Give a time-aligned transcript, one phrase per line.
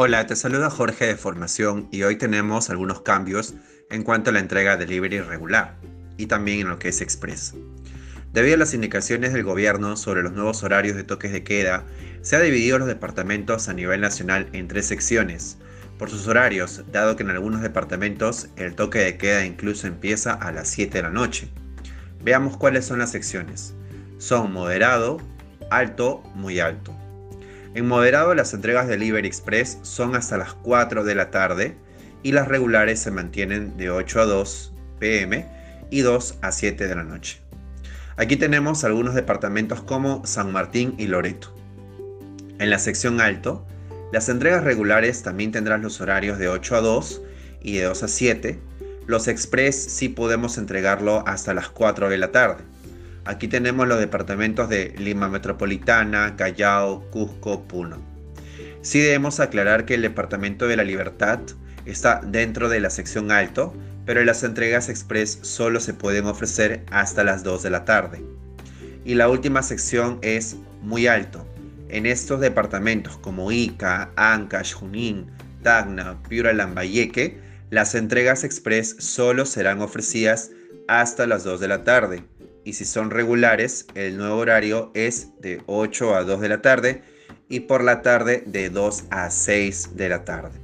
[0.00, 3.54] Hola, te saluda Jorge de Formación y hoy tenemos algunos cambios
[3.90, 5.74] en cuanto a la entrega delivery regular
[6.16, 7.56] y también en lo que es express.
[8.32, 11.84] Debido a las indicaciones del gobierno sobre los nuevos horarios de toques de queda,
[12.22, 15.58] se ha dividido los departamentos a nivel nacional en tres secciones
[15.98, 20.52] por sus horarios, dado que en algunos departamentos el toque de queda incluso empieza a
[20.52, 21.48] las 7 de la noche.
[22.22, 23.74] Veamos cuáles son las secciones.
[24.18, 25.18] Son moderado,
[25.72, 26.94] alto, muy alto.
[27.74, 31.76] En moderado las entregas Delivery Express son hasta las 4 de la tarde
[32.22, 35.46] y las regulares se mantienen de 8 a 2 pm
[35.90, 37.40] y 2 a 7 de la noche.
[38.16, 41.54] Aquí tenemos algunos departamentos como San Martín y Loreto.
[42.58, 43.64] En la sección alto,
[44.12, 47.22] las entregas regulares también tendrán los horarios de 8 a 2
[47.62, 48.58] y de 2 a 7.
[49.06, 52.64] Los express sí podemos entregarlo hasta las 4 de la tarde.
[53.28, 57.98] Aquí tenemos los departamentos de Lima Metropolitana, Callao, Cusco, Puno.
[58.80, 61.38] Sí debemos aclarar que el departamento de la Libertad
[61.84, 63.74] está dentro de la sección alto,
[64.06, 68.22] pero las entregas express solo se pueden ofrecer hasta las 2 de la tarde.
[69.04, 71.46] Y la última sección es muy alto.
[71.90, 75.26] En estos departamentos como Ica, Ancash, Junín,
[75.62, 80.50] Tacna, Piura, Lambayeque, las entregas express solo serán ofrecidas
[80.86, 82.24] hasta las 2 de la tarde
[82.68, 87.02] y si son regulares, el nuevo horario es de 8 a 2 de la tarde
[87.48, 90.60] y por la tarde de 2 a 6 de la tarde.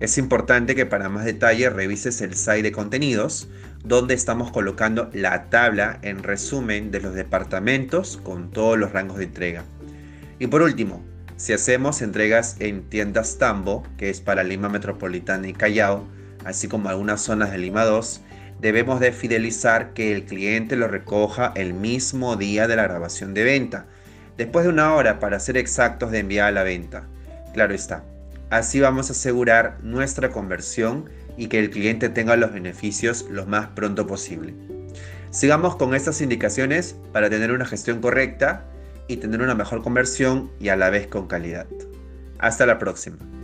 [0.00, 3.50] Es importante que para más detalle revises el site de contenidos,
[3.84, 9.24] donde estamos colocando la tabla en resumen de los departamentos con todos los rangos de
[9.24, 9.62] entrega.
[10.38, 11.04] Y por último,
[11.36, 16.08] si hacemos entregas en tiendas Tambo, que es para Lima Metropolitana y Callao,
[16.46, 18.22] así como algunas zonas de Lima 2,
[18.60, 23.44] debemos de fidelizar que el cliente lo recoja el mismo día de la grabación de
[23.44, 23.86] venta,
[24.36, 27.04] después de una hora para ser exactos de enviar a la venta.
[27.52, 28.04] Claro está.
[28.50, 33.68] Así vamos a asegurar nuestra conversión y que el cliente tenga los beneficios lo más
[33.68, 34.54] pronto posible.
[35.30, 38.64] Sigamos con estas indicaciones para tener una gestión correcta
[39.08, 41.66] y tener una mejor conversión y a la vez con calidad.
[42.38, 43.35] Hasta la próxima.